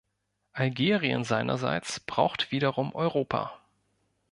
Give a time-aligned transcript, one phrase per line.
[0.53, 3.59] Algerien seinerseits braucht wiederum Europa.